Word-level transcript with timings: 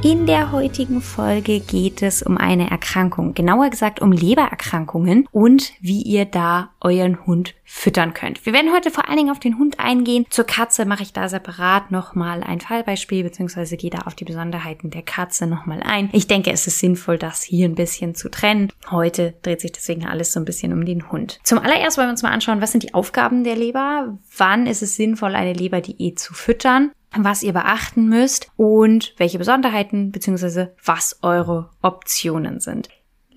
In 0.00 0.26
der 0.26 0.52
heutigen 0.52 1.00
Folge 1.00 1.58
geht 1.58 2.02
es 2.02 2.22
um 2.22 2.38
eine 2.38 2.70
Erkrankung, 2.70 3.34
genauer 3.34 3.68
gesagt 3.68 4.00
um 4.00 4.12
Lebererkrankungen 4.12 5.26
und 5.32 5.72
wie 5.80 6.02
ihr 6.02 6.24
da 6.24 6.70
euren 6.80 7.26
Hund 7.26 7.56
füttern 7.64 8.14
könnt. 8.14 8.46
Wir 8.46 8.52
werden 8.52 8.72
heute 8.72 8.92
vor 8.92 9.08
allen 9.08 9.16
Dingen 9.16 9.30
auf 9.30 9.40
den 9.40 9.58
Hund 9.58 9.80
eingehen. 9.80 10.24
Zur 10.30 10.44
Katze 10.44 10.84
mache 10.84 11.02
ich 11.02 11.12
da 11.12 11.28
separat 11.28 11.90
nochmal 11.90 12.44
ein 12.44 12.60
Fallbeispiel, 12.60 13.24
beziehungsweise 13.24 13.76
gehe 13.76 13.90
da 13.90 14.02
auf 14.02 14.14
die 14.14 14.24
Besonderheiten 14.24 14.90
der 14.90 15.02
Katze 15.02 15.48
nochmal 15.48 15.82
ein. 15.82 16.10
Ich 16.12 16.28
denke, 16.28 16.52
es 16.52 16.68
ist 16.68 16.78
sinnvoll, 16.78 17.18
das 17.18 17.42
hier 17.42 17.68
ein 17.68 17.74
bisschen 17.74 18.14
zu 18.14 18.30
trennen. 18.30 18.72
Heute 18.92 19.34
dreht 19.42 19.60
sich 19.60 19.72
deswegen 19.72 20.06
alles 20.06 20.32
so 20.32 20.38
ein 20.38 20.44
bisschen 20.44 20.72
um 20.72 20.84
den 20.84 21.10
Hund. 21.10 21.40
Zum 21.42 21.58
allererst 21.58 21.98
wollen 21.98 22.06
wir 22.06 22.12
uns 22.12 22.22
mal 22.22 22.30
anschauen, 22.30 22.60
was 22.60 22.70
sind 22.70 22.84
die 22.84 22.94
Aufgaben 22.94 23.42
der 23.42 23.56
Leber? 23.56 24.16
Wann 24.36 24.68
ist 24.68 24.82
es 24.82 24.94
sinnvoll, 24.94 25.34
eine 25.34 25.54
Leberdiät 25.54 26.20
zu 26.20 26.34
füttern? 26.34 26.92
Was 27.16 27.42
ihr 27.42 27.52
beachten 27.52 28.08
müsst 28.08 28.50
und 28.56 29.14
welche 29.16 29.38
Besonderheiten 29.38 30.10
bzw. 30.12 30.68
was 30.84 31.18
eure 31.22 31.70
Optionen 31.82 32.60
sind. 32.60 32.88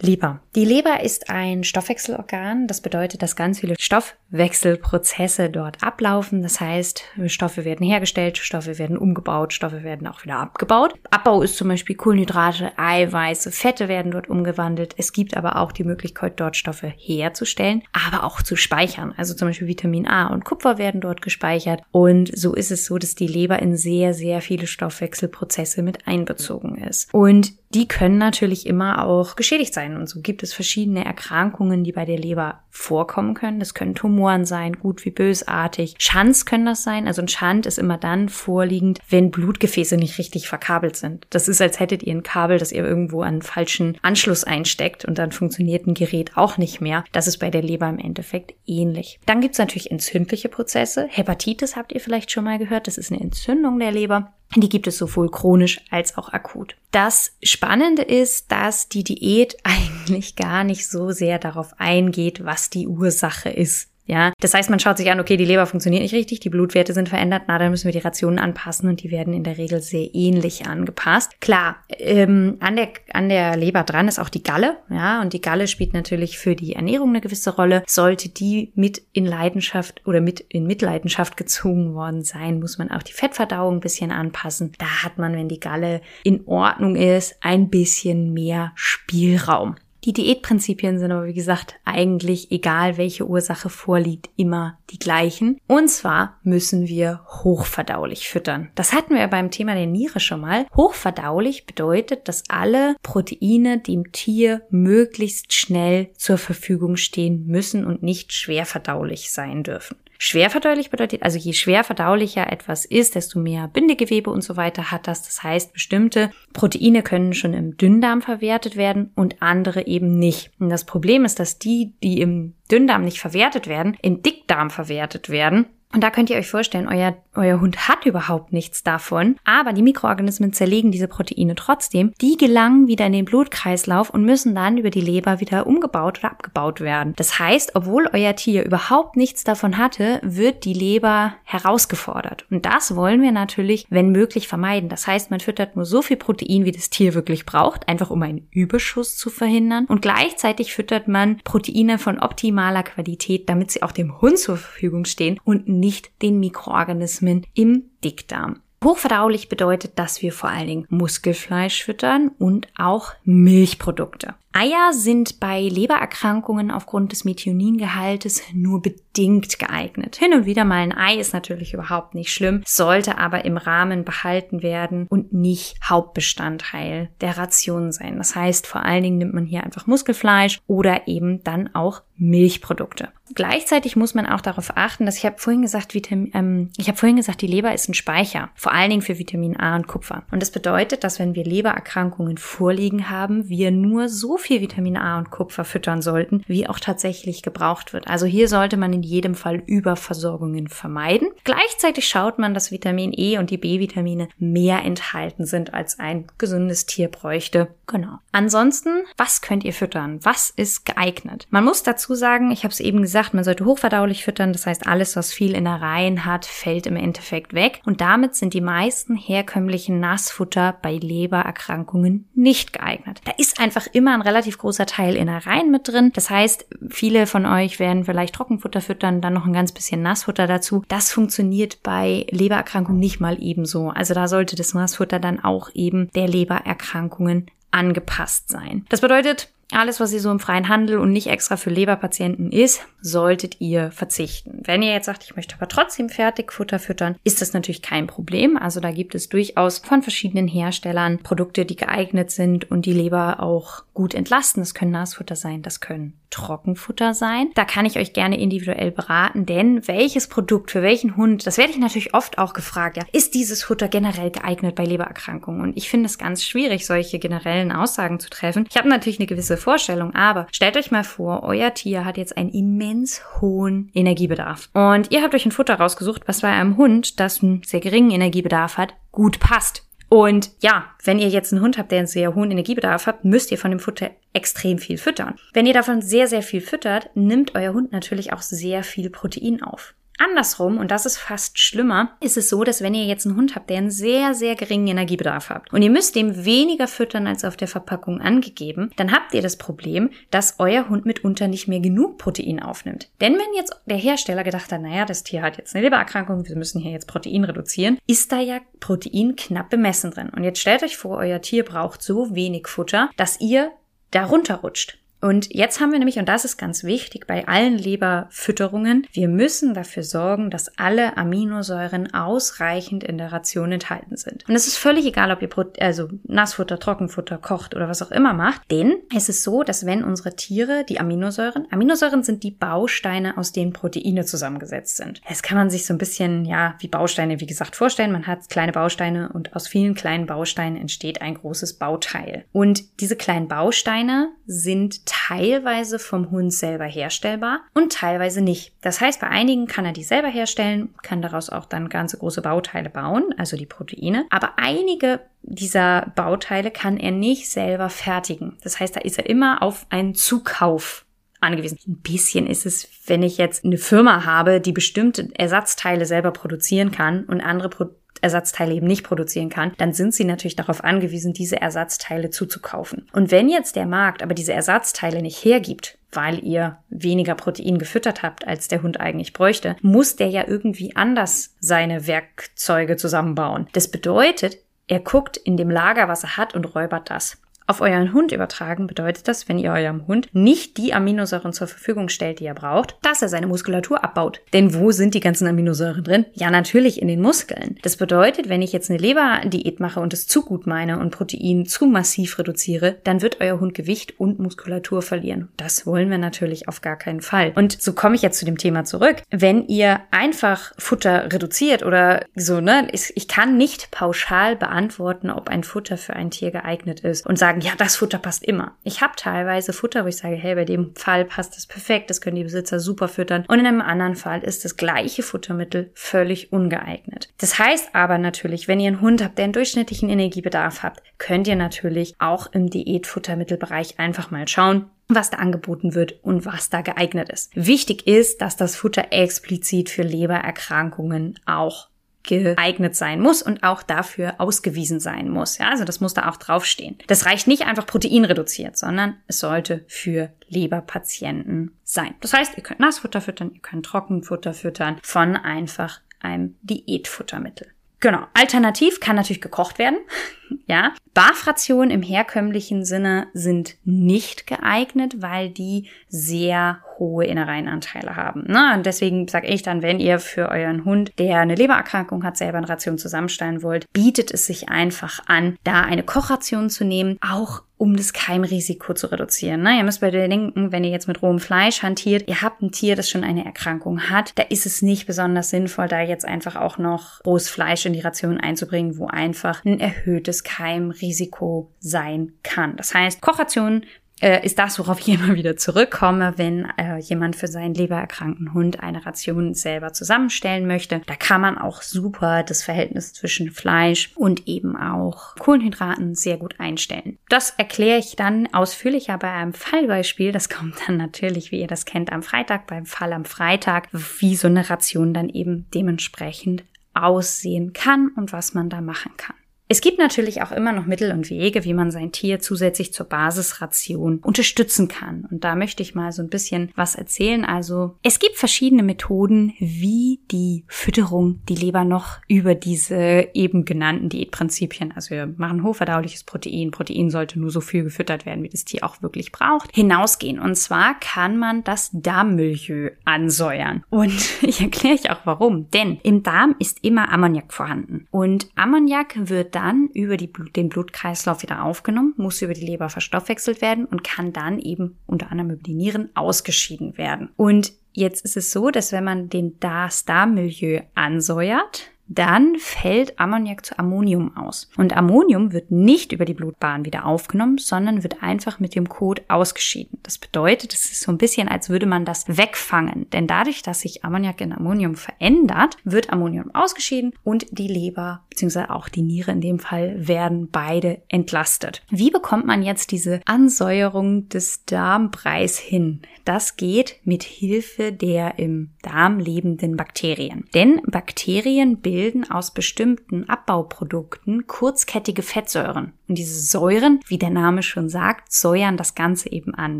Leber. 0.02 0.42
Die 0.56 0.66
Leber 0.66 1.04
ist 1.04 1.30
ein 1.30 1.64
Stoffwechselorgan. 1.64 2.68
Das 2.68 2.82
bedeutet, 2.82 3.22
dass 3.22 3.36
ganz 3.36 3.60
viele 3.60 3.76
Stoffwechselprozesse 3.80 5.50
dort 5.50 5.82
ablaufen. 5.84 6.42
Das 6.42 6.60
heißt, 6.60 7.04
Stoffe 7.28 7.66
werden 7.66 7.86
hergestellt, 7.86 8.38
Stoffe 8.38 8.78
werden 8.78 8.98
umgebaut, 8.98 9.54
Stoffe 9.54 9.84
werden 9.84 10.08
auch 10.08 10.24
wieder 10.24 10.38
abgebaut. 10.38 10.94
Abbau 11.10 11.42
ist 11.42 11.56
zum 11.56 11.68
Beispiel 11.68 11.96
Kohlenhydrate, 11.96 12.72
Eiweiße, 12.78 13.52
Fette 13.52 13.88
werden 13.88 14.12
dort 14.12 14.30
umgewandelt. 14.30 14.94
Es 14.98 15.14
gibt 15.14 15.38
aber 15.38 15.58
auch 15.58 15.72
die 15.72 15.84
Möglichkeit, 15.84 16.40
dort 16.40 16.58
Stoffe 16.58 16.94
herzustellen, 16.98 17.84
aber 17.94 18.24
auch 18.24 18.42
zu 18.42 18.56
speichern. 18.56 19.14
Also 19.16 19.34
zum 19.34 19.50
Beispiel 19.50 19.68
Vitamin 19.68 20.08
A 20.08 20.28
und 20.28 20.46
Kupfer 20.46 20.78
werden 20.78 21.02
dort 21.02 21.22
gespeichert. 21.22 21.82
Und 21.92 22.36
so 22.38 22.54
ist 22.54 22.72
es 22.72 22.86
so, 22.86 22.98
dass 22.98 23.16
die 23.16 23.28
Leber 23.28 23.60
in 23.60 23.78
sehr, 23.78 24.14
sehr 24.14 24.42
viele 24.42 24.68
Stoffwechselprozesse 24.68 25.82
mit 25.82 26.08
einbezogen 26.08 26.78
ist. 26.78 27.14
Und 27.14 27.54
die 27.74 27.88
können 27.88 28.18
natürlich 28.18 28.66
immer 28.66 29.06
auch 29.06 29.36
geschädigt 29.36 29.74
sein. 29.74 29.96
Und 29.96 30.08
so 30.08 30.22
gibt 30.22 30.44
es 30.44 30.54
verschiedene 30.54 31.06
Erkrankungen, 31.06 31.84
die 31.84 31.92
bei 31.92 32.06
der 32.06 32.18
Leber 32.18 32.62
vorkommen 32.70 33.34
können. 33.34 33.60
Das 33.60 33.74
können 33.74 33.96
Tumoren 33.96 34.46
sein, 34.46 34.74
gut 34.80 35.06
wie 35.06 35.12
bösartig. 35.12 35.96
Schanz 35.98 36.46
können 36.46 36.66
das 36.66 36.84
sein. 36.84 37.08
Also 37.08 37.22
ein 37.22 37.28
Schand 37.28 37.66
ist 37.66 37.78
immer 37.78 37.98
dann 37.98 38.30
vorliegend, 38.30 39.00
wenn 39.10 39.32
Blutgefäße 39.32 39.98
nicht 39.98 40.18
richtig 40.18 40.48
verkabelt 40.48 40.96
sind. 40.96 41.28
Das 41.30 41.48
ist, 41.48 41.62
als 41.62 41.80
hättet 41.80 42.04
ihr 42.04 42.14
ein 42.14 42.24
Kabel, 42.24 42.58
das 42.58 42.72
ihr 42.72 42.86
irgendwo 42.86 43.22
an 43.22 43.42
falschen 43.42 43.98
Anschluss 44.02 44.44
einsteckt 44.44 45.06
und 45.06 45.18
dann 45.18 45.32
funktioniert 45.32 45.88
ein 45.88 45.94
Gerät 45.94 46.38
auch 46.38 46.58
nicht 46.58 46.82
mehr. 46.82 47.04
Das 47.12 47.28
ist 47.28 47.38
bei 47.38 47.50
der 47.50 47.62
Leber 47.62 47.90
im 47.90 48.00
Endeffekt 48.00 48.54
ähnlich. 48.66 49.20
Dann 49.26 49.42
gibt 49.42 49.54
es 49.54 49.60
natürlich 49.60 49.92
entzündliche 49.92 50.50
Prozesse. 50.50 51.08
Hepatitis 51.10 51.76
habt 51.76 51.92
ihr 51.92 52.00
vielleicht 52.00 52.32
schon 52.32 52.46
mal 52.46 52.58
gehört. 52.58 52.88
Das 52.88 52.98
ist 52.98 53.12
eine 53.12 53.22
Entzündung 53.22 53.80
der 53.80 53.92
Leber. 53.92 54.34
Die 54.56 54.70
gibt 54.70 54.88
es 54.88 54.98
sowohl 54.98 55.30
chronisch 55.30 55.80
als 55.90 56.18
auch 56.18 56.30
akut. 56.30 56.76
Das 56.92 57.38
Spannende 57.42 58.02
ist, 58.02 58.52
dass 58.52 58.90
die 58.90 59.04
Diät 59.04 59.58
eigentlich 59.64 60.36
gar 60.36 60.64
nicht 60.64 60.88
so 60.88 61.12
sehr 61.12 61.40
darauf 61.40 61.74
eingeht, 61.78 62.44
was 62.44 62.70
die 62.70 62.88
Ursache 62.88 63.50
ist. 63.50 63.91
Ja, 64.12 64.34
das 64.42 64.54
heißt, 64.54 64.70
man 64.70 64.82
schaut 64.82 64.98
sich 64.98 65.10
an, 65.10 65.22
okay, 65.22 65.38
die 65.38 65.46
Leber 65.46 65.66
funktioniert 65.66 66.04
nicht 66.04 66.14
richtig, 66.14 66.42
die 66.42 66.50
Blutwerte 66.50 66.94
sind 66.94 67.08
verändert, 67.08 67.44
na, 67.48 67.58
dann 67.58 67.72
müssen 67.72 67.86
wir 67.86 67.94
die 67.94 68.06
Rationen 68.06 68.40
anpassen 68.40 68.90
und 68.90 69.02
die 69.02 69.10
werden 69.10 69.34
in 69.34 69.46
der 69.46 69.58
Regel 69.58 69.80
sehr 69.80 70.14
ähnlich 70.14 70.68
angepasst. 70.68 71.40
Klar, 71.40 71.78
ähm, 71.98 72.58
an 72.60 72.76
der 72.76 72.90
an 73.14 73.30
der 73.30 73.56
Leber 73.56 73.84
dran 73.84 74.10
ist 74.10 74.20
auch 74.20 74.28
die 74.28 74.44
Galle, 74.44 74.76
ja, 74.90 75.22
und 75.22 75.32
die 75.32 75.40
Galle 75.40 75.66
spielt 75.70 75.94
natürlich 75.94 76.38
für 76.38 76.58
die 76.58 76.74
Ernährung 76.74 77.12
eine 77.12 77.22
gewisse 77.22 77.56
Rolle. 77.56 77.84
Sollte 77.88 78.28
die 78.28 78.74
mit 78.76 79.02
in 79.14 79.26
Leidenschaft 79.26 80.06
oder 80.06 80.20
mit 80.20 80.42
in 80.42 80.68
Mitleidenschaft 80.68 81.38
gezogen 81.38 81.94
worden 81.94 82.26
sein, 82.26 82.60
muss 82.60 82.78
man 82.78 82.92
auch 82.92 83.04
die 83.04 83.14
Fettverdauung 83.14 83.76
ein 83.76 83.80
bisschen 83.80 84.12
anpassen. 84.12 84.74
Da 84.78 85.06
hat 85.06 85.20
man, 85.20 85.38
wenn 85.38 85.48
die 85.48 85.62
Galle 85.62 86.02
in 86.26 86.46
Ordnung 86.48 86.98
ist, 86.98 87.38
ein 87.40 87.70
bisschen 87.70 88.34
mehr 88.34 88.74
Spielraum. 88.76 89.78
Die 90.04 90.14
Diätprinzipien 90.14 90.98
sind 90.98 91.12
aber, 91.12 91.28
wie 91.28 91.34
gesagt, 91.34 91.76
eigentlich, 91.86 92.52
egal 92.52 92.98
welche 92.98 93.28
Ursache 93.28 93.70
vorliegt, 93.70 94.30
immer 94.36 94.80
die 94.90 94.98
gleichen. 94.98 95.60
Und 95.68 95.90
zwar 95.90 96.40
müssen 96.44 96.88
wir 96.88 97.22
hochverdaulich 97.28 98.28
füttern. 98.28 98.72
Das 98.74 98.94
hatten 98.94 99.14
wir 99.14 99.28
beim 99.28 99.52
Thema 99.52 99.76
der 99.76 99.86
Niere 99.86 100.20
schon 100.20 100.42
mal. 100.42 100.66
Hochverdaulich 100.76 101.68
bedeutet, 101.68 102.28
dass 102.28 102.44
alle 102.50 102.96
Proteine 103.04 103.80
dem 103.80 104.12
Tier 104.12 104.64
möglichst 104.72 105.54
schnell 105.54 106.10
zur 106.18 106.40
Verfügung 106.40 106.98
stehen 106.98 107.46
müssen 107.46 107.86
und 107.86 108.02
nicht 108.02 108.34
schwer 108.34 108.66
verdaulich 108.66 109.32
sein 109.32 109.62
dürfen. 109.62 109.98
Schwerverdaulich 110.24 110.92
bedeutet, 110.92 111.24
also 111.24 111.40
je 111.40 111.54
schwer 111.54 111.84
verdaulicher 111.84 112.52
etwas 112.52 112.86
ist, 112.86 113.16
desto 113.16 113.40
mehr 113.40 113.68
Bindegewebe 113.68 114.30
und 114.30 114.44
so 114.44 114.56
weiter 114.56 114.92
hat 114.92 115.08
das. 115.08 115.24
Das 115.24 115.42
heißt, 115.42 115.74
bestimmte 115.74 116.30
Proteine 116.54 117.02
können 117.02 117.34
schon 117.34 117.56
im 117.56 117.76
Dünndarm 117.76 118.22
verwertet 118.22 118.76
werden 118.76 119.10
und 119.16 119.42
andere 119.42 119.88
eben 119.88 120.20
nicht. 120.20 120.52
Und 120.60 120.70
das 120.70 120.86
Problem 120.86 121.26
ist, 121.26 121.40
dass 121.40 121.58
die, 121.58 121.96
die 122.04 122.22
im 122.22 122.54
Dünndarm 122.70 123.04
nicht 123.04 123.20
verwertet 123.20 123.66
werden, 123.66 123.98
im 124.04 124.22
Dickdarm 124.22 124.70
verwertet 124.70 125.32
werden 125.32 125.66
und 125.94 126.02
da 126.02 126.10
könnt 126.10 126.30
ihr 126.30 126.38
euch 126.38 126.50
vorstellen, 126.50 126.88
euer, 126.88 127.16
euer 127.36 127.60
Hund 127.60 127.88
hat 127.88 128.06
überhaupt 128.06 128.54
nichts 128.54 128.84
davon, 128.84 129.36
aber 129.44 129.74
die 129.74 129.82
Mikroorganismen 129.82 130.54
zerlegen 130.54 130.92
diese 130.92 131.08
Proteine 131.08 131.56
trotzdem. 131.56 132.14
Die 132.22 132.38
gelangen 132.38 132.88
wieder 132.88 133.08
in 133.08 133.14
den 133.14 133.26
Blutkreislauf 133.26 134.10
und 134.10 134.24
müssen 134.24 134.56
dann 134.56 134.78
über 134.78 134.90
die 134.90 135.02
Leber 135.02 135.40
wieder 135.40 135.68
umgebaut 135.68 136.20
oder 136.20 136.32
abgebaut 136.32 136.82
werden. 136.82 137.14
Das 137.18 137.40
heißt, 137.40 137.72
obwohl 137.76 138.10
euer 138.14 138.36
Tier 138.36 138.64
überhaupt 138.64 139.18
nichts 139.18 139.44
davon 139.44 139.78
hatte, 139.78 140.20
wird 140.24 140.66
die 140.66 140.74
Leber 140.74 141.36
herausgefordert. 141.44 142.46
Und 142.50 142.66
das 142.66 142.96
wollen 142.96 143.22
wir 143.22 143.32
natürlich, 143.32 143.86
wenn 143.90 144.12
möglich, 144.12 144.48
vermeiden. 144.48 144.90
Das 144.90 145.08
heißt, 145.08 145.32
man 145.32 145.40
füttert 145.40 145.76
nur 145.76 145.86
so 145.86 146.02
viel 146.02 146.18
Protein, 146.18 146.66
wie 146.66 146.72
das 146.72 146.90
Tier 146.90 147.14
wirklich 147.14 147.46
braucht, 147.46 147.88
einfach 147.88 148.10
um 148.10 148.22
einen 148.24 148.48
Überschuss 148.52 149.18
zu 149.18 149.30
verhindern. 149.30 149.86
Und 149.86 150.02
gleichzeitig 150.02 150.74
füttert 150.74 151.08
man 151.08 151.38
Proteine 151.44 151.98
von 151.98 152.20
optimaler 152.20 152.84
Qualität, 152.84 153.50
damit 153.50 153.72
sie 153.72 153.84
auch 153.84 153.92
dem 153.92 154.22
Hund 154.22 154.38
zur 154.38 154.58
Verfügung 154.58 155.06
stehen 155.06 155.40
und 155.44 155.68
nicht 155.82 156.22
den 156.22 156.40
Mikroorganismen 156.40 157.46
im 157.54 157.90
Dickdarm. 158.06 158.62
Hochverdaulich 158.84 159.50
bedeutet, 159.50 160.00
dass 160.00 160.22
wir 160.22 160.32
vor 160.32 160.50
allen 160.50 160.68
Dingen 160.68 160.88
Muskelfleisch 160.90 161.84
füttern 161.84 162.32
und 162.40 162.68
auch 162.78 163.14
Milchprodukte. 163.26 164.36
Eier 164.54 164.92
sind 164.92 165.40
bei 165.40 165.62
Lebererkrankungen 165.62 166.72
aufgrund 166.72 167.14
des 167.14 167.24
Methioningehaltes 167.24 168.44
nur 168.54 168.82
bedingt 168.82 169.60
geeignet. 169.60 170.18
Hin 170.18 170.34
und 170.34 170.46
wieder 170.46 170.66
mal 170.66 170.80
ein 170.80 170.96
Ei 170.96 171.16
ist 171.16 171.34
natürlich 171.34 171.74
überhaupt 171.74 172.16
nicht 172.16 172.34
schlimm, 172.34 172.62
sollte 172.66 173.18
aber 173.18 173.46
im 173.46 173.58
Rahmen 173.58 174.04
behalten 174.04 174.62
werden 174.62 175.08
und 175.10 175.32
nicht 175.32 175.78
Hauptbestandteil 175.84 177.10
der 177.22 177.38
Ration 177.38 177.92
sein. 177.92 178.18
Das 178.18 178.36
heißt, 178.36 178.68
vor 178.68 178.84
allen 178.84 179.04
Dingen 179.04 179.18
nimmt 179.18 179.34
man 179.34 179.46
hier 179.46 179.64
einfach 179.64 179.88
Muskelfleisch 179.88 180.60
oder 180.68 181.08
eben 181.08 181.44
dann 181.44 181.74
auch 181.74 182.02
Milchprodukte. 182.22 183.10
Gleichzeitig 183.34 183.96
muss 183.96 184.14
man 184.14 184.28
auch 184.28 184.42
darauf 184.42 184.78
achten, 184.78 185.06
dass 185.06 185.18
ich 185.18 185.26
habe 185.26 185.40
vorhin 185.40 185.64
gesagt, 185.64 185.96
Vitamin, 185.96 186.32
ähm, 186.36 186.70
ich 186.78 186.88
habe 186.88 186.98
vorhin 186.98 187.16
gesagt, 187.16 187.42
die 187.42 187.48
Leber 187.48 187.74
ist 187.74 187.90
ein 187.90 187.96
Speicher, 187.96 188.52
vor 188.56 188.74
allen 188.74 188.92
Dingen 188.92 189.02
für 189.02 189.18
Vitamin 189.18 189.58
A 189.60 189.76
und 189.76 189.88
Kupfer. 189.88 190.24
Und 190.32 190.42
das 190.42 190.52
bedeutet, 190.52 191.04
dass 191.04 191.18
wenn 191.18 191.34
wir 191.34 191.44
Lebererkrankungen 191.44 192.38
vorliegen 192.38 193.10
haben, 193.10 193.50
wir 193.50 193.72
nur 193.72 194.08
so 194.08 194.38
viel 194.42 194.62
Vitamin 194.62 194.98
A 194.98 195.18
und 195.18 195.32
Kupfer 195.32 195.64
füttern 195.64 196.02
sollten, 196.02 196.44
wie 196.48 196.68
auch 196.68 196.80
tatsächlich 196.80 197.44
gebraucht 197.44 197.94
wird. 197.94 198.08
Also 198.08 198.26
hier 198.26 198.48
sollte 198.48 198.78
man 198.78 198.94
in 198.94 199.04
jedem 199.04 199.36
Fall 199.36 199.64
Überversorgungen 199.66 200.68
vermeiden. 200.68 201.30
Gleichzeitig 201.44 202.08
schaut 202.08 202.40
man, 202.40 202.54
dass 202.54 202.72
Vitamin 202.72 203.14
E 203.16 203.38
und 203.38 203.50
die 203.50 203.58
B-Vitamine 203.58 204.28
mehr 204.38 204.84
enthalten 204.84 205.46
sind, 205.46 205.74
als 205.74 206.00
ein 206.00 206.28
gesundes 206.38 206.86
Tier 206.86 207.08
bräuchte. 207.08 207.70
Genau. 207.88 208.20
Ansonsten, 208.32 209.04
was 209.18 209.42
könnt 209.42 209.64
ihr 209.64 209.74
füttern? 209.74 210.20
Was 210.24 210.50
ist 210.50 210.86
geeignet? 210.86 211.48
Man 211.50 211.66
muss 211.66 211.84
dazu 211.84 212.16
sagen, 212.16 212.52
ich 212.52 212.64
habe 212.64 212.72
es 212.72 212.80
eben 212.80 213.02
gesagt, 213.02 213.34
man 213.34 213.44
sollte 213.44 213.66
hochverdaulich 213.66 214.24
füttern. 214.24 214.54
Das 214.54 214.66
heißt, 214.66 214.88
alles, 214.88 215.16
was 215.16 215.34
viel 215.34 215.54
Innereien 215.54 216.26
hat, 216.26 216.46
fällt 216.46 216.88
im 216.88 216.96
Endeffekt 216.96 217.54
weg. 217.54 217.82
Und 217.86 218.02
damit 218.02 218.36
sind 218.36 218.54
die 218.54 218.62
meisten 218.62 219.16
herkömmlichen 219.16 220.00
Nassfutter 220.00 220.78
bei 220.82 220.94
Lebererkrankungen 220.94 222.30
nicht 222.34 222.74
geeignet. 222.74 223.22
Da 223.26 223.34
ist 223.38 223.60
einfach 223.60 223.88
immer 223.92 224.14
ein 224.14 224.22
relativ 224.32 224.58
großer 224.58 224.86
Teil 224.86 225.16
Innereien 225.16 225.72
mit 225.72 225.88
drin. 225.88 226.12
Das 226.14 226.30
heißt, 226.30 226.66
viele 226.90 227.28
von 227.28 227.46
euch 227.46 227.80
werden 227.80 228.06
vielleicht 228.06 228.36
Trockenfutter 228.36 228.82
füttern, 228.82 229.22
dann 229.22 229.34
noch 229.34 229.46
ein 229.46 229.54
ganz 229.54 229.72
bisschen 229.72 230.02
Nassfutter 230.02 230.48
dazu. 230.48 230.84
Das 230.88 231.12
funktioniert 231.12 231.84
bei 231.84 232.26
Lebererkrankungen 232.30 233.00
nicht 233.00 233.20
mal 233.20 233.38
ebenso. 233.42 233.90
Also 233.90 234.14
da 234.14 234.28
sollte 234.28 234.56
das 234.56 234.74
Nassfutter 234.74 235.20
dann 235.20 235.44
auch 235.44 235.70
eben 235.74 236.10
der 236.16 236.28
Lebererkrankungen 236.28 237.48
angepasst 237.72 238.50
sein. 238.50 238.86
Das 238.90 239.02
bedeutet, 239.02 239.50
alles, 239.74 240.00
was 240.00 240.14
ihr 240.14 240.20
so 240.20 240.32
im 240.32 240.40
freien 240.40 240.70
Handel 240.70 240.98
und 240.98 241.12
nicht 241.12 241.28
extra 241.28 241.58
für 241.58 241.70
Leberpatienten 241.70 242.52
ist, 242.52 242.86
solltet 243.02 243.60
ihr 243.60 243.92
verzichten. 243.92 244.62
Wenn 244.64 244.82
ihr 244.82 244.92
jetzt 244.92 245.06
sagt, 245.06 245.24
ich 245.24 245.36
möchte 245.36 245.56
aber 245.56 245.68
trotzdem 245.68 246.10
Fertigfutter 246.10 246.80
füttern, 246.80 247.16
ist 247.24 247.42
das 247.42 247.54
natürlich 247.54 247.82
kein 247.82 248.08
Problem. 248.08 248.58
Also 248.58 248.80
da 248.80 248.92
gibt 248.92 249.16
es 249.16 249.30
durchaus 249.30 249.80
von 249.80 250.04
verschiedenen 250.04 250.48
Herstellern 250.48 251.20
Produkte, 251.20 251.66
die 251.66 251.76
geeignet 251.76 252.32
sind 252.32 252.70
und 252.70 252.86
die 252.86 252.94
Leber 252.94 253.42
auch 253.42 253.84
gut 253.94 254.14
entlasten. 254.14 254.62
Das 254.62 254.74
können 254.74 254.92
Nassfutter 254.92 255.36
sein, 255.36 255.62
das 255.62 255.80
können 255.80 256.14
Trockenfutter 256.32 257.14
sein. 257.14 257.50
Da 257.56 257.66
kann 257.66 257.86
ich 257.86 258.00
euch 258.00 258.14
gerne 258.14 258.40
individuell 258.40 258.92
beraten, 258.92 259.46
denn 259.46 259.88
welches 259.88 260.28
Produkt 260.28 260.72
für 260.72 260.82
welchen 260.82 261.18
Hund, 261.18 261.46
das 261.46 261.58
werde 261.58 261.72
ich 261.72 261.78
natürlich 261.78 262.14
oft 262.14 262.38
auch 262.38 262.54
gefragt, 262.54 262.98
ja, 262.98 263.04
ist 263.12 263.34
dieses 263.36 263.64
Futter 263.64 263.90
generell 263.90 264.32
geeignet 264.32 264.76
bei 264.76 264.86
Lebererkrankungen? 264.86 265.62
Und 265.62 265.78
ich 265.78 265.90
finde 265.90 266.06
es 266.08 266.18
ganz 266.18 266.44
schwierig, 266.44 266.86
solche 266.86 267.20
generellen 267.20 267.72
Aussagen 267.72 268.20
zu 268.20 268.30
treffen. 268.30 268.66
Ich 268.70 268.78
habe 268.78 268.90
natürlich 268.90 269.20
eine 269.20 269.28
gewisse 269.28 269.58
Vorstellung, 269.62 270.14
aber 270.14 270.48
stellt 270.52 270.76
euch 270.76 270.92
mal 270.92 271.04
vor, 271.04 271.44
euer 271.44 271.74
Tier 271.74 272.04
hat 272.04 272.18
jetzt 272.18 272.36
einen 272.36 272.50
immens 272.50 273.22
hohen 273.40 273.90
Energiebedarf. 273.94 274.70
Und 274.74 275.12
ihr 275.12 275.22
habt 275.22 275.34
euch 275.34 275.46
ein 275.46 275.52
Futter 275.52 275.76
rausgesucht, 275.76 276.24
was 276.28 276.42
bei 276.42 276.50
einem 276.50 276.78
Hund, 276.78 277.20
das 277.20 277.42
einen 277.42 277.64
sehr 277.64 277.80
geringen 277.80 278.12
Energiebedarf 278.12 278.78
hat, 278.78 278.94
gut 279.12 279.40
passt. 279.40 279.88
Und 280.10 280.52
ja, 280.60 280.88
wenn 281.06 281.20
ihr 281.20 281.30
jetzt 281.30 281.54
einen 281.54 281.62
Hund 281.62 281.78
habt, 281.78 281.90
der 281.90 282.00
einen 282.00 282.08
sehr 282.08 282.36
hohen 282.36 282.52
Energiebedarf 282.52 283.08
hat, 283.08 283.24
müsst 283.24 283.50
ihr 283.50 283.58
von 283.58 283.72
dem 283.72 283.80
Futter 283.80 284.10
extrem 284.34 284.78
viel 284.78 284.98
füttern. 284.98 285.36
Wenn 285.54 285.66
ihr 285.66 285.74
davon 285.74 286.02
sehr, 286.02 286.28
sehr 286.28 286.42
viel 286.42 286.60
füttert, 286.60 287.10
nimmt 287.16 287.56
euer 287.56 287.74
Hund 287.74 287.94
natürlich 287.94 288.34
auch 288.34 288.42
sehr 288.42 288.84
viel 288.84 289.10
Protein 289.10 289.64
auf. 289.64 289.94
Andersrum, 290.22 290.78
und 290.78 290.92
das 290.92 291.06
ist 291.06 291.18
fast 291.18 291.58
schlimmer, 291.58 292.16
ist 292.20 292.38
es 292.38 292.50
so, 292.50 292.64
dass 292.64 292.82
wenn 292.82 292.94
ihr 292.94 293.06
jetzt 293.06 293.26
einen 293.26 293.36
Hund 293.36 293.56
habt, 293.56 293.70
der 293.70 293.78
einen 293.78 293.92
sehr, 293.92 294.34
sehr 294.34 294.56
geringen 294.56 294.88
Energiebedarf 294.88 295.50
habt 295.50 295.74
und 295.74 295.82
ihr 295.82 295.90
müsst 295.90 296.16
dem 296.16 296.46
weniger 296.46 296.88
füttern 296.88 297.26
als 297.26 297.44
auf 297.44 297.58
der 297.58 297.68
Verpackung 297.68 298.22
angegeben, 298.22 298.92
dann 298.98 299.12
habt 299.12 299.34
ihr 299.34 299.42
das 299.42 299.58
Problem, 299.58 300.12
dass 300.30 300.56
euer 300.60 300.90
Hund 300.90 301.06
mitunter 301.06 301.48
nicht 301.48 301.68
mehr 301.68 301.80
genug 301.80 302.18
Protein 302.18 302.62
aufnimmt. 302.62 303.10
Denn 303.20 303.34
wenn 303.34 303.56
jetzt 303.56 303.76
der 303.86 303.98
Hersteller 303.98 304.44
gedacht 304.44 304.72
hat, 304.72 304.82
naja, 304.82 305.06
das 305.06 305.24
Tier 305.24 305.42
hat 305.42 305.58
jetzt 305.58 305.76
eine 305.76 305.84
Lebererkrankung, 305.86 306.48
wir 306.48 306.56
müssen 306.56 306.82
hier 306.82 306.92
jetzt 306.92 307.08
Protein 307.08 307.44
reduzieren, 307.44 307.98
ist 308.06 308.32
da 308.32 308.40
ja 308.40 308.60
Protein 308.80 309.36
knapp 309.36 309.70
bemessen 309.70 310.12
drin. 310.12 310.30
Und 310.30 310.44
jetzt 310.44 310.60
stellt 310.60 310.84
euch 310.84 310.98
vor, 310.98 311.18
euer 311.18 311.42
Tier 311.42 311.66
braucht 311.66 312.04
so 312.04 312.36
wenig 312.36 312.68
Futter, 312.68 313.10
dass 313.18 313.42
ihr 313.42 313.72
darunter 314.12 314.56
rutscht. 314.58 315.01
Und 315.22 315.54
jetzt 315.54 315.80
haben 315.80 315.92
wir 315.92 316.00
nämlich, 316.00 316.18
und 316.18 316.28
das 316.28 316.46
ist 316.46 316.58
ganz 316.58 316.84
wichtig 316.84 317.28
bei 317.28 317.48
allen 317.48 317.78
Leberfütterungen, 317.78 319.08
wir 319.14 319.28
müssen 319.28 319.74
dafür 319.74 320.04
sorgen, 320.04 320.50
dass 320.50 320.78
alle 320.78 321.16
Aminosäuren 321.18 322.14
ausreichend 322.14 323.04
in 323.04 323.18
der 323.18 323.32
Ration 323.32 323.72
enthalten 323.72 324.18
sind. 324.18 324.48
Und 324.50 324.56
es 324.56 324.68
ist 324.68 324.78
völlig 324.78 325.06
egal, 325.06 325.32
ob 325.32 325.42
ihr 325.42 325.50
also 325.80 326.10
Nassfutter, 326.24 326.80
Trockenfutter 326.80 327.38
kocht 327.38 327.76
oder 327.76 327.88
was 327.88 328.02
auch 328.02 328.12
immer 328.12 328.34
macht, 328.34 328.62
denn 328.72 328.96
es 329.16 329.30
ist 329.30 329.44
so, 329.44 329.64
dass 329.64 329.86
wenn 329.86 330.04
unsere 330.04 330.36
Tiere 330.36 330.84
die 330.88 331.00
Aminosäuren, 331.00 331.68
Aminosäuren 331.72 332.24
sind 332.24 332.44
die 332.44 332.52
Bausteine, 332.52 333.38
aus 333.38 333.52
denen 333.52 333.74
Proteine 333.74 334.26
zusammengesetzt 334.26 334.98
sind. 334.98 335.22
Das 335.28 335.44
kann 335.44 335.58
man 335.58 335.70
sich 335.70 335.86
so 335.86 335.94
ein 335.94 336.00
bisschen, 336.00 336.46
ja, 336.46 336.76
wie 336.80 336.88
Bausteine, 336.88 337.40
wie 337.40 337.46
gesagt, 337.46 337.76
vorstellen. 337.76 338.12
Man 338.12 338.26
hat 338.26 338.50
kleine 338.50 338.72
Bausteine 338.72 339.30
und 339.34 339.56
aus 339.56 339.68
vielen 339.68 339.94
kleinen 339.94 340.26
Bausteinen 340.26 340.78
entsteht 340.78 341.22
ein 341.22 341.36
großes 341.36 341.74
Bauteil. 341.74 342.46
Und 342.52 343.00
diese 343.00 343.16
kleinen 343.16 343.48
Bausteine 343.48 344.30
sind 344.46 345.06
teilweise 345.12 346.00
vom 346.00 346.32
Hund 346.32 346.54
selber 346.54 346.86
herstellbar 346.86 347.62
und 347.74 347.92
teilweise 347.92 348.42
nicht. 348.42 348.74
Das 348.82 349.02
heißt, 349.02 349.20
bei 349.20 349.28
einigen 349.28 349.68
kann 349.68 349.86
er 349.86 349.92
die 349.92 350.04
selber 350.04 350.30
herstellen, 350.30 350.94
kann 351.04 351.22
daraus 351.22 351.50
auch 351.50 351.66
dann 351.66 351.90
ganze 351.90 352.18
große 352.18 352.42
Bauteile 352.42 352.90
bauen, 352.90 353.26
also 353.38 353.58
die 353.58 353.66
Proteine. 353.66 354.26
Aber 354.30 354.54
einige 354.58 355.20
dieser 355.42 356.12
Bauteile 356.16 356.72
kann 356.72 356.98
er 356.98 357.12
nicht 357.12 357.50
selber 357.50 357.90
fertigen. 357.90 358.58
Das 358.64 358.80
heißt, 358.80 358.96
da 358.96 359.02
ist 359.02 359.18
er 359.18 359.30
immer 359.30 359.62
auf 359.62 359.86
einen 359.90 360.16
Zukauf 360.16 361.06
angewiesen. 361.42 361.80
Ein 361.88 361.98
bisschen 361.98 362.48
ist 362.48 362.66
es, 362.66 362.88
wenn 363.06 363.24
ich 363.24 363.38
jetzt 363.38 363.66
eine 363.66 363.78
Firma 363.78 364.26
habe, 364.26 364.62
die 364.62 364.72
bestimmte 364.72 365.30
Ersatzteile 365.34 366.06
selber 366.06 366.32
produzieren 366.32 366.92
kann 366.92 367.26
und 367.26 367.42
andere 367.42 367.70
Pro 367.70 367.86
Ersatzteile 368.22 368.74
eben 368.74 368.88
nicht 368.88 369.04
produzieren 369.04 369.50
kann, 369.50 369.74
dann 369.78 369.94
sind 369.94 370.14
sie 370.14 370.24
natürlich 370.24 370.56
darauf 370.56 370.84
angewiesen, 370.84 371.34
diese 371.34 371.60
Ersatzteile 371.60 372.30
zuzukaufen. 372.30 373.08
Und 373.14 373.32
wenn 373.32 373.50
jetzt 373.50 373.76
der 373.76 373.86
Markt 373.86 374.24
aber 374.24 374.34
diese 374.34 374.54
Ersatzteile 374.54 375.22
nicht 375.22 375.44
hergibt, 375.44 375.98
weil 376.12 376.44
ihr 376.44 376.78
weniger 376.90 377.36
Protein 377.36 377.78
gefüttert 377.78 378.22
habt, 378.22 378.46
als 378.48 378.68
der 378.68 378.84
Hund 378.84 379.00
eigentlich 379.00 379.34
bräuchte, 379.34 379.76
muss 379.82 380.16
der 380.16 380.28
ja 380.28 380.48
irgendwie 380.48 380.96
anders 380.96 381.56
seine 381.60 382.06
Werkzeuge 382.08 382.98
zusammenbauen. 382.98 383.68
Das 383.74 383.90
bedeutet, 383.90 384.58
er 384.88 385.00
guckt 385.00 385.38
in 385.38 385.56
dem 385.56 385.70
Lager, 385.70 386.08
was 386.08 386.24
er 386.24 386.38
hat 386.38 386.54
und 386.54 386.76
räubert 386.76 387.10
das. 387.10 387.41
Auf 387.68 387.82
euren 387.82 388.14
Hund 388.14 388.32
übertragen 388.32 388.88
bedeutet 388.88 389.28
das, 389.28 389.48
wenn 389.48 389.58
ihr 389.58 389.72
eurem 389.72 390.08
Hund 390.08 390.28
nicht 390.34 390.78
die 390.78 390.94
Aminosäuren 390.94 391.54
zur 391.54 391.68
Verfügung 391.68 392.10
stellt, 392.10 392.40
die 392.40 392.46
er 392.46 392.54
braucht, 392.54 392.98
dass 393.02 393.22
er 393.22 393.30
seine 393.30 393.48
Muskulatur 393.48 394.04
abbaut. 394.04 394.42
Denn 394.54 394.74
wo 394.74 394.92
sind 394.92 395.14
die 395.14 395.20
ganzen 395.20 395.48
Aminosäuren 395.48 396.04
drin? 396.04 396.26
Ja, 396.34 396.52
natürlich 396.52 397.02
in 397.02 397.08
den 397.08 397.22
Muskeln. 397.22 397.78
Das 397.82 397.98
bedeutet, 397.98 398.50
wenn 398.50 398.62
ich 398.62 398.74
jetzt 398.74 398.90
eine 398.90 399.00
Leberdiät 399.00 399.80
mache 399.80 400.00
und 400.00 400.14
es 400.14 400.28
zu 400.28 400.44
gut 400.44 400.68
meine 400.68 401.00
und 401.00 401.12
Protein 401.12 401.66
zu 401.66 401.86
massiv 401.86 402.38
reduziere, 402.40 402.98
dann 403.04 403.22
wird 403.22 403.40
euer 403.40 403.60
Hund 403.60 403.74
Gewicht 403.74 404.20
und 404.20 404.40
Muskulatur 404.40 405.02
verlieren. 405.02 405.50
Das 405.58 405.86
wollen 405.86 406.10
wir 406.10 406.18
natürlich 406.18 406.68
auf 406.68 406.82
gar 406.82 406.98
keinen 406.98 407.22
Fall. 407.22 407.54
Und 407.56 407.82
so 407.82 407.94
komme 407.94 408.16
ich 408.16 408.22
jetzt 408.22 408.40
zu 408.40 408.46
dem 408.46 408.58
Thema 408.58 408.84
zurück. 408.84 409.24
Wenn 409.30 409.68
ihr 409.68 410.02
einfach 410.12 410.74
Futter 410.78 411.32
reduziert 411.32 411.84
oder 411.84 412.26
so, 412.36 412.62
ne, 412.62 412.88
ich, 412.92 413.28
kann 413.28 413.58
nicht 413.58 413.92
pauschal 413.92 414.56
beantworten, 414.56 415.30
ob 415.30 415.50
ein 415.50 415.64
Futter 415.64 415.98
für 415.98 416.16
ein 416.16 416.32
Tier 416.32 416.52
geeignet 416.52 417.00
ist 417.00 417.26
und 417.26 417.38
sagen, 417.52 417.62
ja, 417.62 417.74
das 417.78 417.98
Futter 417.98 418.18
passt 418.18 418.44
immer. 418.44 418.78
Ich 418.84 419.02
habe 419.02 419.14
teilweise 419.18 419.74
Futter, 419.74 420.06
wo 420.06 420.08
ich 420.08 420.18
sage, 420.18 420.36
hey, 420.36 420.56
bei 420.56 420.66
dem 420.66 420.96
Fall 420.96 421.26
passt 421.26 421.56
das 421.56 421.66
perfekt, 421.66 422.10
das 422.10 422.22
können 422.22 422.38
die 422.38 422.44
Besitzer 422.44 422.80
super 422.80 423.08
füttern. 423.08 423.46
Und 423.48 423.60
in 423.60 423.68
einem 423.68 423.82
anderen 423.82 424.16
Fall 424.16 424.42
ist 424.42 424.64
das 424.64 424.78
gleiche 424.78 425.22
Futtermittel 425.22 425.92
völlig 425.94 426.54
ungeeignet. 426.54 427.30
Das 427.40 427.60
heißt 427.60 427.90
aber 427.94 428.18
natürlich, 428.18 428.68
wenn 428.68 428.80
ihr 428.80 428.88
einen 428.88 429.02
Hund 429.02 429.24
habt, 429.24 429.38
der 429.38 429.46
einen 429.46 429.54
durchschnittlichen 429.54 430.10
Energiebedarf 430.10 430.84
habt, 430.84 431.02
könnt 431.18 431.48
ihr 431.48 431.58
natürlich 431.58 432.16
auch 432.20 432.48
im 432.54 432.70
Diätfuttermittelbereich 432.70 434.00
einfach 434.00 434.32
mal 434.32 434.48
schauen, 434.48 434.90
was 435.10 435.30
da 435.30 435.38
angeboten 435.38 435.94
wird 435.94 436.24
und 436.24 436.46
was 436.46 436.70
da 436.70 436.82
geeignet 436.82 437.30
ist. 437.30 437.52
Wichtig 437.54 438.08
ist, 438.08 438.42
dass 438.42 438.56
das 438.56 438.78
Futter 438.78 439.08
explizit 439.12 439.90
für 439.90 440.04
Lebererkrankungen 440.04 441.38
auch 441.46 441.90
geeignet 442.24 442.96
sein 442.96 443.20
muss 443.20 443.42
und 443.42 443.64
auch 443.64 443.84
dafür 443.84 444.36
ausgewiesen 444.40 445.00
sein 445.00 445.30
muss. 445.30 445.58
Ja, 445.58 445.70
also 445.70 445.84
das 445.84 446.00
muss 446.02 446.14
da 446.14 446.30
auch 446.30 446.38
draufstehen. 446.38 446.98
Das 447.08 447.26
reicht 447.26 447.48
nicht 447.48 447.64
einfach 447.64 447.86
Protein 447.86 448.26
reduziert, 448.26 448.78
sondern 448.78 449.18
es 449.28 449.40
sollte 449.40 449.84
für 449.88 450.32
Leberpatienten 450.48 451.78
sein. 451.84 452.16
Das 452.22 452.34
heißt, 452.34 452.58
ihr 452.58 452.64
könnt 452.64 452.80
Nassfutter 452.80 453.22
füttern, 453.22 453.52
ihr 453.54 453.62
könnt 453.62 453.86
Trockenfutter 453.86 454.54
füttern 454.54 454.98
von 455.04 455.36
einfach 455.36 456.02
einem 456.20 456.56
Diätfuttermittel. 456.62 457.68
Genau. 458.02 458.26
Alternativ 458.34 459.00
kann 459.00 459.16
natürlich 459.16 459.42
gekocht 459.42 459.80
werden. 459.80 460.00
ja. 460.66 460.94
Barfrationen 461.14 461.92
im 461.92 462.02
herkömmlichen 462.02 462.84
Sinne 462.84 463.28
sind 463.34 463.78
nicht 463.86 464.48
geeignet, 464.48 465.22
weil 465.22 465.50
die 465.50 465.90
sehr 466.10 466.84
hohe 467.02 467.26
Innereienanteile 467.26 468.16
haben. 468.16 468.44
Ne? 468.48 468.74
Und 468.76 468.86
deswegen 468.86 469.28
sage 469.28 469.48
ich 469.48 469.64
dann, 469.64 469.82
wenn 469.82 470.00
ihr 470.00 470.20
für 470.20 470.50
euren 470.50 470.86
Hund, 470.86 471.12
der 471.18 471.40
eine 471.40 471.56
Lebererkrankung 471.56 472.24
hat, 472.24 472.38
selber 472.38 472.60
eine 472.60 472.70
Ration 472.70 472.98
zusammenstellen 472.98 473.64
wollt, 473.64 473.92
bietet 473.92 474.32
es 474.32 474.46
sich 474.46 474.70
einfach 474.70 475.20
an, 475.26 475.58
da 475.64 475.82
eine 475.82 476.04
Kochration 476.04 476.70
zu 476.70 476.86
nehmen, 476.86 477.18
auch 477.22 477.64
um 477.82 477.96
das 477.98 478.14
Keimrisiko 478.14 478.94
zu 478.94 479.08
reduzieren. 479.08 479.64
Ne? 479.64 479.78
Ihr 479.78 479.84
müsst 479.84 480.02
bei 480.02 480.12
dir 480.12 480.28
denken, 480.28 480.72
wenn 480.72 480.84
ihr 480.84 480.92
jetzt 480.92 481.08
mit 481.08 481.24
rohem 481.24 481.40
Fleisch 481.40 481.82
hantiert, 481.82 482.30
ihr 482.30 482.44
habt 482.44 482.62
ein 482.62 482.72
Tier, 482.72 482.96
das 482.96 483.10
schon 483.10 483.24
eine 483.24 483.44
Erkrankung 483.44 484.12
hat, 484.12 484.38
da 484.38 484.44
ist 484.44 484.68
es 484.68 484.84
nicht 484.84 485.08
besonders 485.08 485.50
sinnvoll, 485.50 485.88
da 485.88 486.00
jetzt 486.00 486.24
einfach 486.24 486.56
auch 486.56 486.78
noch 486.78 487.26
rohes 487.26 487.50
Fleisch 487.50 487.88
in 487.88 487.94
die 487.94 488.02
Ration 488.02 488.40
einzubringen, 488.40 489.00
wo 489.00 489.08
einfach 489.08 489.66
ein 489.66 489.80
erhöhtes 489.80 490.44
Keimrisiko 490.44 491.72
sein 491.80 492.34
kann. 492.44 492.76
Das 492.78 492.94
heißt, 492.94 493.20
Kochrationen 493.20 493.88
äh, 494.22 494.46
ist 494.46 494.60
das, 494.60 494.80
worauf 494.80 495.00
ich 495.00 495.10
immer 495.14 495.36
wieder 495.36 495.58
zurückkomme, 495.58 496.34
wenn 496.38 496.66
äh, 496.78 496.98
jemand 497.00 497.36
für 497.36 497.48
seinen 497.48 497.74
lebererkrankten 497.74 498.54
Hund 498.54 498.82
eine 498.82 499.06
Ration 499.06 499.54
selber 499.54 499.94
zusammenstellen 499.94 500.68
möchte. 500.68 501.02
Da 501.06 501.16
kann 501.16 501.42
man 501.42 501.58
auch 501.58 501.82
super 501.82 502.44
das 502.44 502.64
Verhältnis 502.64 503.14
zwischen 503.14 503.52
Fleisch 503.52 504.12
und 504.16 504.48
eben 504.48 504.78
auch 504.78 505.36
Kohlenhydraten 505.36 506.16
sehr 506.16 506.38
gut 506.38 506.60
einstellen. 506.60 507.18
Das 507.30 507.54
erkläre 507.58 508.00
ich 508.00 508.16
dann 508.16 508.48
ausführlicher 508.54 509.18
bei 509.18 509.32
einem 509.32 509.54
Fallbeispiel. 509.54 510.32
Das 510.32 510.50
kommt 510.50 510.76
dann 510.88 510.98
natürlich, 510.98 511.52
wie 511.52 511.62
ihr 511.62 511.68
das 511.68 511.86
kennt, 511.86 512.12
am 512.12 512.24
Freitag, 512.24 512.68
beim 512.68 512.86
Fall 512.86 513.14
am 513.14 513.26
Freitag, 513.26 513.90
wie 514.20 514.36
so 514.36 514.48
eine 514.48 514.70
Ration 514.70 515.14
dann 515.14 515.30
eben 515.30 515.68
dementsprechend 515.74 516.64
aussehen 516.94 517.74
kann 517.74 518.12
und 518.16 518.34
was 518.34 518.54
man 518.54 518.70
da 518.70 518.82
machen 518.82 519.12
kann. 519.18 519.36
Es 519.72 519.80
gibt 519.80 520.00
natürlich 520.00 520.42
auch 520.42 520.52
immer 520.52 520.74
noch 520.74 520.86
Mittel 520.86 521.14
und 521.14 521.30
Wege, 521.30 521.64
wie 521.64 521.74
man 521.74 521.92
sein 521.92 522.12
Tier 522.12 522.42
zusätzlich 522.42 522.92
zur 522.92 523.06
Basisration 523.06 524.18
unterstützen 524.18 524.90
kann. 524.90 525.26
Und 525.32 525.46
da 525.46 525.56
möchte 525.56 525.82
ich 525.82 525.96
mal 525.96 526.12
so 526.12 526.22
ein 526.22 526.28
bisschen 526.28 526.74
was 526.76 526.96
erzählen. 526.96 527.46
Also 527.46 527.96
es 528.04 528.20
gibt 528.20 528.36
verschiedene 528.36 528.84
Methoden, 528.84 529.54
wie 529.60 530.20
die 530.30 530.66
Fütterung 530.68 531.40
die 531.48 531.56
Leber 531.56 531.86
noch 531.86 532.18
über 532.28 532.54
diese 532.54 533.30
eben 533.34 533.64
genannten 533.64 534.10
Diätprinzipien, 534.10 534.92
also 534.92 535.12
wir 535.12 535.34
machen 535.38 535.64
hochverdauliches 535.64 536.26
Protein, 536.26 536.72
Protein 536.72 537.10
sollte 537.10 537.40
nur 537.40 537.50
so 537.50 537.62
viel 537.62 537.86
gefüttert 537.86 538.26
werden, 538.26 538.44
wie 538.44 538.50
das 538.50 538.66
Tier 538.66 538.84
auch 538.84 539.02
wirklich 539.02 539.32
braucht, 539.32 539.74
hinausgehen. 539.74 540.38
Und 540.38 540.56
zwar 540.56 541.00
kann 541.00 541.38
man 541.38 541.64
das 541.64 541.92
Darmmilieu 541.94 542.90
ansäuern. 543.06 543.86
Und 543.90 544.20
ich 544.42 544.60
erkläre 544.60 544.96
euch 544.96 545.10
auch 545.12 545.22
warum. 545.24 545.70
Denn 545.70 545.98
im 546.04 546.24
Darm 546.24 546.58
ist 546.60 546.84
immer 546.84 547.10
Ammoniak 547.10 547.54
vorhanden. 547.54 548.06
Und 548.12 548.50
Ammoniak 548.56 549.30
wird 549.30 549.56
dann 549.56 549.61
über 549.94 550.18
die 550.18 550.28
Blut, 550.28 550.56
den 550.56 550.70
Blutkreislauf 550.70 551.44
wieder 551.44 551.64
aufgenommen, 551.64 552.14
muss 552.18 552.42
über 552.42 552.54
die 552.54 552.66
Leber 552.66 552.90
verstoffwechselt 552.90 553.62
werden 553.62 553.86
und 553.86 554.04
kann 554.04 554.34
dann 554.34 554.60
eben 554.60 554.98
unter 555.08 555.32
anderem 555.32 555.52
über 555.52 555.64
die 555.64 555.74
Nieren 555.74 556.10
ausgeschieden 556.16 556.98
werden. 556.98 557.30
Und 557.38 557.74
jetzt 557.94 558.26
ist 558.26 558.38
es 558.38 558.52
so, 558.52 558.70
dass 558.70 558.92
wenn 558.92 559.04
man 559.04 559.30
den 559.30 559.60
Das-Darm-Milieu 559.60 560.82
ansäuert, 560.96 561.91
dann 562.14 562.58
fällt 562.58 563.20
Ammoniak 563.20 563.66
zu 563.66 563.80
Ammonium 563.80 564.36
aus. 564.36 564.70
Und 564.76 564.96
Ammonium 564.98 565.54
wird 565.54 565.72
nicht 565.72 566.12
über 566.12 566.26
die 566.26 566.34
Blutbahn 566.34 566.84
wieder 566.84 567.06
aufgenommen, 567.06 567.58
sondern 567.58 568.04
wird 568.04 568.22
einfach 568.22 568.60
mit 568.60 568.76
dem 568.76 568.90
Kot 568.90 569.22
ausgeschieden. 569.30 569.98
Das 570.04 570.18
bedeutet, 570.18 570.74
es 570.74 570.92
ist 570.92 571.04
so 571.04 571.12
ein 571.12 571.18
bisschen, 571.18 571.48
als 571.48 571.70
würde 571.70 571.86
man 571.86 572.04
das 572.04 572.26
wegfangen. 572.28 573.10
Denn 573.12 573.28
dadurch, 573.28 573.62
dass 573.62 573.80
sich 573.80 574.04
Ammoniak 574.04 574.42
in 574.42 574.52
Ammonium 574.52 574.96
verändert, 574.96 575.78
wird 575.86 576.12
Ammonium 576.12 576.54
ausgeschieden 576.54 577.14
und 577.24 577.46
die 577.52 577.70
Leber 577.70 578.26
bzw. 578.30 578.66
auch 578.66 578.90
die 578.90 579.04
Niere 579.04 579.32
in 579.32 579.40
dem 579.40 579.60
Fall 579.60 579.96
werden 580.06 580.50
beide 580.52 581.02
entlastet. 581.08 581.82
Wie 581.90 582.12
bekommt 582.12 582.46
man 582.46 582.62
jetzt 582.62 582.92
diese 582.92 583.22
Ansäuerung 583.24 584.28
des 584.28 584.66
Darmbreis 584.66 585.58
hin? 585.58 586.02
Das 586.26 586.58
geht 586.58 586.98
mit 587.04 587.24
Hilfe 587.24 587.94
der 587.94 588.38
im 588.38 588.72
Darm 588.82 589.20
lebenden 589.20 589.78
Bakterien. 589.78 590.46
Denn 590.54 590.82
Bakterien 590.86 591.78
bilden 591.78 592.01
aus 592.30 592.52
bestimmten 592.52 593.30
Abbauprodukten 593.30 594.48
kurzkettige 594.48 595.22
Fettsäuren. 595.22 595.94
Und 596.08 596.18
diese 596.18 596.42
Säuren, 596.42 597.00
wie 597.08 597.18
der 597.18 597.30
Name 597.30 597.64
schon 597.64 597.88
sagt, 597.88 598.34
säuern 598.34 598.76
das 598.76 598.96
Ganze 598.96 599.32
eben 599.32 599.56
an. 599.56 599.80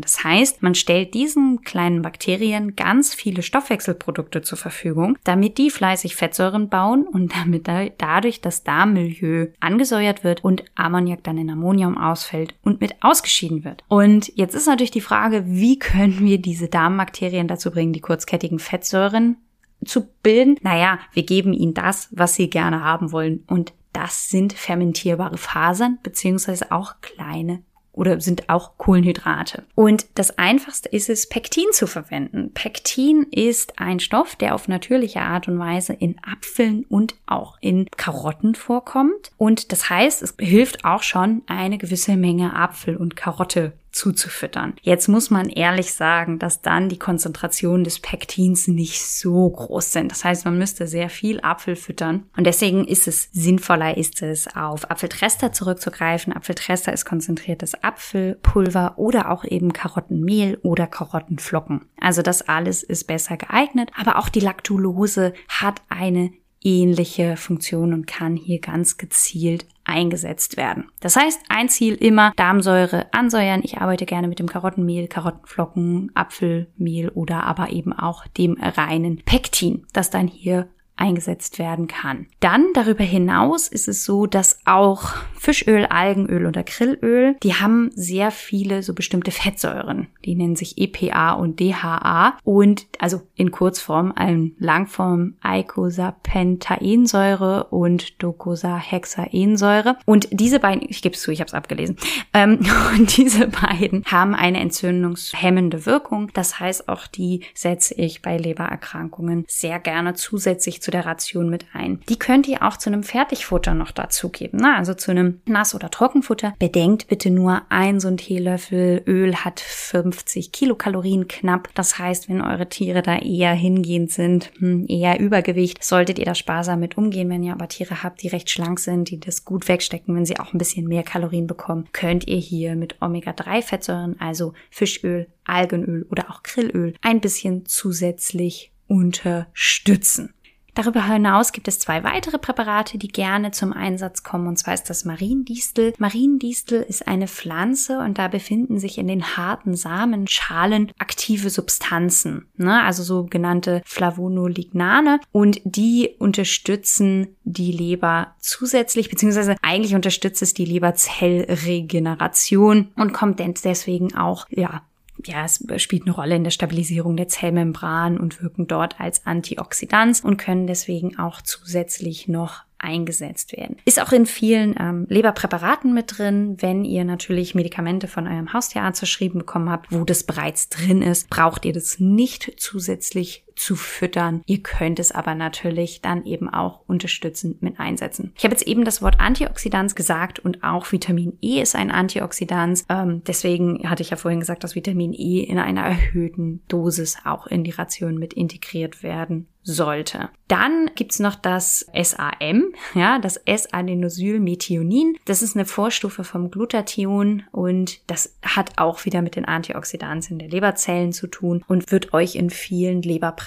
Das 0.00 0.24
heißt, 0.24 0.62
man 0.62 0.74
stellt 0.74 1.12
diesen 1.12 1.60
kleinen 1.60 2.00
Bakterien 2.00 2.74
ganz 2.74 3.14
viele 3.14 3.42
Stoffwechselprodukte 3.42 4.40
zur 4.40 4.56
Verfügung, 4.56 5.18
damit 5.24 5.58
die 5.58 5.70
fleißig 5.70 6.16
Fettsäuren 6.16 6.68
bauen 6.70 7.06
und 7.06 7.34
damit 7.36 7.68
dadurch 7.98 8.40
das 8.40 8.64
Darmmilieu 8.64 9.48
angesäuert 9.60 10.24
wird 10.24 10.42
und 10.42 10.64
Ammoniak 10.74 11.22
dann 11.22 11.36
in 11.36 11.50
Ammonium 11.50 11.98
ausfällt 11.98 12.54
und 12.62 12.80
mit 12.80 12.94
ausgeschieden 13.02 13.64
wird. 13.64 13.84
Und 13.88 14.32
jetzt 14.34 14.54
ist 14.54 14.66
natürlich 14.66 14.90
die 14.90 15.00
Frage, 15.02 15.44
wie 15.46 15.78
können 15.78 16.20
wir 16.20 16.38
diese 16.38 16.68
Darmbakterien 16.68 17.48
dazu 17.48 17.70
bringen, 17.70 17.92
die 17.92 18.00
kurzkettigen 18.00 18.58
Fettsäuren 18.58 19.36
zu 19.84 20.08
bilden? 20.22 20.56
Naja, 20.62 20.98
wir 21.12 21.24
geben 21.24 21.52
ihnen 21.52 21.74
das, 21.74 22.08
was 22.10 22.34
sie 22.34 22.50
gerne 22.50 22.82
haben 22.82 23.12
wollen. 23.12 23.44
Und 23.46 23.72
das 23.92 24.28
sind 24.28 24.52
fermentierbare 24.52 25.36
Fasern 25.36 25.98
beziehungsweise 26.02 26.72
auch 26.72 26.94
kleine 27.00 27.62
oder 27.92 28.20
sind 28.20 28.48
auch 28.48 28.78
Kohlenhydrate. 28.78 29.64
Und 29.74 30.06
das 30.14 30.38
einfachste 30.38 30.88
ist 30.88 31.10
es, 31.10 31.28
Pektin 31.28 31.66
zu 31.72 31.86
verwenden. 31.86 32.50
Pektin 32.54 33.26
ist 33.30 33.78
ein 33.78 34.00
Stoff, 34.00 34.34
der 34.36 34.54
auf 34.54 34.66
natürliche 34.66 35.20
Art 35.20 35.46
und 35.46 35.58
Weise 35.58 35.92
in 35.92 36.16
Apfeln 36.22 36.84
und 36.88 37.14
auch 37.26 37.58
in 37.60 37.86
Karotten 37.96 38.54
vorkommt. 38.54 39.30
Und 39.36 39.72
das 39.72 39.90
heißt, 39.90 40.22
es 40.22 40.34
hilft 40.40 40.84
auch 40.84 41.02
schon, 41.02 41.42
eine 41.46 41.78
gewisse 41.78 42.16
Menge 42.16 42.56
Apfel 42.56 42.96
und 42.96 43.14
Karotte 43.14 43.74
zuzufüttern. 43.92 44.74
Jetzt 44.80 45.08
muss 45.08 45.30
man 45.30 45.48
ehrlich 45.48 45.92
sagen, 45.92 46.38
dass 46.38 46.62
dann 46.62 46.88
die 46.88 46.98
Konzentration 46.98 47.84
des 47.84 48.00
Pektins 48.00 48.66
nicht 48.66 49.04
so 49.04 49.48
groß 49.50 49.92
sind. 49.92 50.10
Das 50.10 50.24
heißt, 50.24 50.44
man 50.44 50.58
müsste 50.58 50.86
sehr 50.86 51.10
viel 51.10 51.40
Apfel 51.42 51.76
füttern. 51.76 52.24
Und 52.36 52.46
deswegen 52.46 52.86
ist 52.86 53.06
es 53.06 53.28
sinnvoller, 53.32 53.96
ist 53.96 54.22
es 54.22 54.54
auf 54.56 54.90
Apfeltrester 54.90 55.52
zurückzugreifen. 55.52 56.32
Apfeltrester 56.32 56.92
ist 56.92 57.04
konzentriertes 57.04 57.82
Apfelpulver 57.82 58.94
oder 58.96 59.30
auch 59.30 59.44
eben 59.44 59.72
Karottenmehl 59.72 60.58
oder 60.62 60.86
Karottenflocken. 60.86 61.82
Also 62.00 62.22
das 62.22 62.42
alles 62.48 62.82
ist 62.82 63.04
besser 63.04 63.36
geeignet. 63.36 63.90
Aber 63.98 64.18
auch 64.18 64.28
die 64.28 64.40
Laktulose 64.40 65.34
hat 65.48 65.82
eine 65.88 66.32
ähnliche 66.64 67.36
Funktion 67.36 67.92
und 67.92 68.06
kann 68.06 68.36
hier 68.36 68.60
ganz 68.60 68.96
gezielt 68.96 69.66
eingesetzt 69.92 70.56
werden. 70.56 70.88
Das 71.00 71.16
heißt, 71.16 71.40
ein 71.48 71.68
Ziel 71.68 71.94
immer 71.94 72.32
Darmsäure 72.36 73.06
ansäuern. 73.12 73.60
Ich 73.62 73.78
arbeite 73.78 74.06
gerne 74.06 74.28
mit 74.28 74.38
dem 74.38 74.48
Karottenmehl, 74.48 75.06
Karottenflocken, 75.06 76.10
Apfelmehl 76.14 77.10
oder 77.10 77.44
aber 77.44 77.70
eben 77.70 77.92
auch 77.92 78.26
dem 78.26 78.56
reinen 78.60 79.22
Pektin, 79.24 79.86
das 79.92 80.10
dann 80.10 80.26
hier 80.26 80.68
eingesetzt 80.96 81.58
werden 81.58 81.88
kann. 81.88 82.26
Dann 82.40 82.66
darüber 82.74 83.04
hinaus 83.04 83.68
ist 83.68 83.88
es 83.88 84.04
so, 84.04 84.26
dass 84.26 84.58
auch 84.64 85.14
Fischöl, 85.38 85.86
Algenöl 85.86 86.44
oder 86.46 86.62
Grillöl, 86.62 87.36
die 87.42 87.54
haben 87.54 87.90
sehr 87.94 88.30
viele 88.30 88.82
so 88.82 88.92
bestimmte 88.94 89.30
Fettsäuren. 89.30 90.08
Die 90.24 90.34
nennen 90.34 90.54
sich 90.54 90.76
EPA 90.78 91.32
und 91.32 91.58
DHA 91.58 92.36
und 92.44 92.86
also 92.98 93.22
in 93.34 93.50
Kurzform, 93.50 94.12
in 94.18 94.54
Langform 94.58 95.36
Eicosapentaensäure 95.40 97.64
und 97.64 98.22
Docosahexaensäure. 98.22 99.96
Und 100.04 100.28
diese 100.30 100.60
beiden, 100.60 100.86
ich 100.88 101.02
gebe 101.02 101.16
es 101.16 101.22
zu, 101.22 101.32
ich 101.32 101.40
habe 101.40 101.48
es 101.48 101.54
abgelesen, 101.54 101.96
ähm, 102.34 102.60
und 102.96 103.16
diese 103.16 103.48
beiden 103.48 104.04
haben 104.04 104.34
eine 104.34 104.60
entzündungshemmende 104.60 105.86
Wirkung. 105.86 106.30
Das 106.34 106.60
heißt, 106.60 106.88
auch 106.88 107.06
die 107.06 107.44
setze 107.54 107.94
ich 107.94 108.20
bei 108.22 108.36
Lebererkrankungen 108.36 109.46
sehr 109.48 109.80
gerne 109.80 110.12
zusätzlich 110.14 110.81
zu 110.82 110.90
der 110.90 111.06
Ration 111.06 111.48
mit 111.48 111.66
ein. 111.72 112.00
Die 112.08 112.18
könnt 112.18 112.48
ihr 112.48 112.62
auch 112.62 112.76
zu 112.76 112.90
einem 112.90 113.02
Fertigfutter 113.02 113.74
noch 113.74 113.90
dazugeben, 113.90 114.60
ne? 114.60 114.76
also 114.76 114.94
zu 114.94 115.10
einem 115.10 115.40
Nass- 115.46 115.74
oder 115.74 115.90
Trockenfutter. 115.90 116.54
Bedenkt 116.58 117.08
bitte 117.08 117.30
nur, 117.30 117.62
ein 117.68 118.00
so 118.00 118.08
ein 118.08 118.16
Teelöffel 118.16 119.02
Öl 119.06 119.36
hat 119.36 119.60
50 119.60 120.52
Kilokalorien 120.52 121.28
knapp. 121.28 121.68
Das 121.74 121.98
heißt, 121.98 122.28
wenn 122.28 122.42
eure 122.42 122.68
Tiere 122.68 123.02
da 123.02 123.18
eher 123.18 123.52
hingehend 123.52 124.10
sind, 124.10 124.52
hm, 124.58 124.86
eher 124.88 125.20
Übergewicht, 125.20 125.82
solltet 125.82 126.18
ihr 126.18 126.24
da 126.24 126.34
sparsam 126.34 126.80
mit 126.80 126.98
umgehen. 126.98 127.30
Wenn 127.30 127.42
ihr 127.42 127.52
aber 127.52 127.68
Tiere 127.68 128.02
habt, 128.02 128.22
die 128.22 128.28
recht 128.28 128.50
schlank 128.50 128.80
sind, 128.80 129.10
die 129.10 129.20
das 129.20 129.44
gut 129.44 129.68
wegstecken, 129.68 130.14
wenn 130.14 130.26
sie 130.26 130.38
auch 130.38 130.52
ein 130.52 130.58
bisschen 130.58 130.88
mehr 130.88 131.02
Kalorien 131.02 131.46
bekommen, 131.46 131.88
könnt 131.92 132.26
ihr 132.26 132.38
hier 132.38 132.76
mit 132.76 133.00
Omega-3-Fettsäuren, 133.00 134.16
also 134.18 134.52
Fischöl, 134.70 135.28
Algenöl 135.44 136.06
oder 136.10 136.30
auch 136.30 136.42
Grillöl, 136.42 136.94
ein 137.02 137.20
bisschen 137.20 137.66
zusätzlich 137.66 138.72
unterstützen. 138.86 140.34
Darüber 140.74 141.06
hinaus 141.06 141.52
gibt 141.52 141.68
es 141.68 141.78
zwei 141.78 142.02
weitere 142.02 142.38
Präparate, 142.38 142.96
die 142.96 143.08
gerne 143.08 143.50
zum 143.50 143.74
Einsatz 143.74 144.22
kommen, 144.22 144.46
und 144.46 144.58
zwar 144.58 144.72
ist 144.72 144.88
das 144.88 145.04
Mariendistel. 145.04 145.92
Mariendistel 145.98 146.80
ist 146.82 147.06
eine 147.06 147.28
Pflanze 147.28 147.98
und 147.98 148.16
da 148.16 148.28
befinden 148.28 148.78
sich 148.78 148.96
in 148.96 149.06
den 149.06 149.36
harten 149.36 149.76
Samenschalen 149.76 150.90
aktive 150.98 151.50
Substanzen, 151.50 152.46
ne? 152.56 152.82
also 152.82 153.02
sogenannte 153.02 153.82
Flavonolignane 153.84 155.20
und 155.30 155.60
die 155.64 156.14
unterstützen 156.18 157.36
die 157.44 157.72
Leber 157.72 158.34
zusätzlich, 158.40 159.10
beziehungsweise 159.10 159.56
eigentlich 159.60 159.94
unterstützt 159.94 160.40
es 160.40 160.54
die 160.54 160.64
Leberzellregeneration 160.64 162.92
und 162.96 163.12
kommt 163.12 163.40
deswegen 163.40 164.16
auch 164.16 164.46
ja 164.48 164.80
ja, 165.26 165.44
es 165.44 165.62
spielt 165.82 166.02
eine 166.02 166.14
Rolle 166.14 166.36
in 166.36 166.44
der 166.44 166.50
Stabilisierung 166.50 167.16
der 167.16 167.28
Zellmembran 167.28 168.18
und 168.18 168.42
wirken 168.42 168.66
dort 168.66 169.00
als 169.00 169.26
Antioxidans 169.26 170.20
und 170.20 170.36
können 170.36 170.66
deswegen 170.66 171.18
auch 171.18 171.42
zusätzlich 171.42 172.28
noch 172.28 172.64
eingesetzt 172.82 173.52
werden. 173.52 173.76
Ist 173.84 174.02
auch 174.02 174.12
in 174.12 174.26
vielen 174.26 174.74
ähm, 174.78 175.06
Leberpräparaten 175.08 175.94
mit 175.94 176.18
drin. 176.18 176.56
Wenn 176.60 176.84
ihr 176.84 177.04
natürlich 177.04 177.54
Medikamente 177.54 178.08
von 178.08 178.26
eurem 178.26 178.52
Haustierarzt 178.52 178.98
verschrieben 178.98 179.38
bekommen 179.38 179.70
habt, 179.70 179.92
wo 179.92 180.04
das 180.04 180.24
bereits 180.24 180.68
drin 180.68 181.00
ist, 181.00 181.30
braucht 181.30 181.64
ihr 181.64 181.72
das 181.72 182.00
nicht 182.00 182.52
zusätzlich 182.56 183.44
zu 183.62 183.76
füttern. 183.76 184.42
Ihr 184.46 184.62
könnt 184.62 184.98
es 184.98 185.12
aber 185.12 185.34
natürlich 185.34 186.02
dann 186.02 186.24
eben 186.24 186.48
auch 186.48 186.80
unterstützend 186.86 187.62
mit 187.62 187.78
einsetzen. 187.78 188.32
Ich 188.36 188.44
habe 188.44 188.54
jetzt 188.54 188.66
eben 188.66 188.84
das 188.84 189.02
Wort 189.02 189.20
Antioxidans 189.20 189.94
gesagt 189.94 190.38
und 190.38 190.64
auch 190.64 190.90
Vitamin 190.90 191.38
E 191.40 191.60
ist 191.60 191.76
ein 191.76 191.90
Antioxidans. 191.90 192.84
Ähm, 192.88 193.22
deswegen 193.26 193.88
hatte 193.88 194.02
ich 194.02 194.10
ja 194.10 194.16
vorhin 194.16 194.40
gesagt, 194.40 194.64
dass 194.64 194.74
Vitamin 194.74 195.12
E 195.12 195.40
in 195.40 195.58
einer 195.58 195.82
erhöhten 195.82 196.62
Dosis 196.68 197.18
auch 197.24 197.46
in 197.46 197.64
die 197.64 197.70
Ration 197.70 198.18
mit 198.18 198.32
integriert 198.32 199.02
werden 199.02 199.46
sollte. 199.62 200.30
Dann 200.48 200.90
gibt's 200.94 201.18
noch 201.18 201.34
das 201.34 201.86
SAM, 201.94 202.74
ja, 202.94 203.18
das 203.18 203.36
S-Adenosylmethionin. 203.36 205.16
Das 205.24 205.40
ist 205.40 205.56
eine 205.56 205.64
Vorstufe 205.64 206.24
vom 206.24 206.50
Glutathion 206.50 207.44
und 207.52 208.00
das 208.10 208.36
hat 208.42 208.78
auch 208.78 209.04
wieder 209.04 209.22
mit 209.22 209.36
den 209.36 209.44
Antioxidantien 209.44 210.38
der 210.38 210.48
Leberzellen 210.48 211.12
zu 211.12 211.26
tun 211.26 211.64
und 211.68 211.90
wird 211.90 212.12
euch 212.12 212.34
in 212.34 212.50
vielen 212.50 213.02